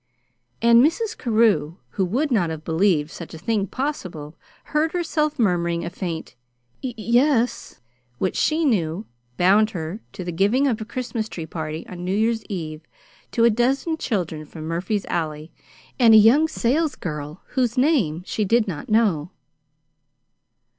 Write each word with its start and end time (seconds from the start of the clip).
And 0.63 0.81
Mrs. 0.83 1.15
Carew, 1.15 1.75
who 1.89 2.03
would 2.05 2.31
not 2.31 2.49
have 2.49 2.63
believed 2.65 3.11
such 3.11 3.35
a 3.35 3.37
thing 3.37 3.67
possible, 3.67 4.35
heard 4.73 4.93
herself 4.93 5.37
murmuring 5.37 5.85
a 5.85 5.91
faint 5.91 6.33
"yes," 6.81 7.81
which, 8.17 8.35
she 8.35 8.65
knew, 8.65 9.05
bound 9.37 9.69
her 9.77 10.01
to 10.13 10.23
the 10.23 10.31
giving 10.31 10.65
of 10.65 10.81
a 10.81 10.85
Christmas 10.85 11.29
tree 11.29 11.45
party 11.45 11.85
on 11.85 12.03
New 12.03 12.15
Year's 12.17 12.43
Eve 12.45 12.81
to 13.33 13.43
a 13.43 13.51
dozen 13.51 13.95
children 13.95 14.43
from 14.43 14.63
Murphy's 14.63 15.05
Alley 15.05 15.51
and 15.99 16.15
a 16.15 16.17
young 16.17 16.47
salesgirl 16.47 17.41
whose 17.49 17.77
name 17.77 18.23
she 18.25 18.43
did 18.43 18.67
not 18.67 18.89
know. 18.89 19.29